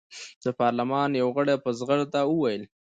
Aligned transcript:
د 0.43 0.45
پارلمان 0.59 1.09
یوه 1.21 1.31
غړي 1.35 1.55
په 1.63 1.69
زغرده 1.79 2.21
وویل. 2.27 2.63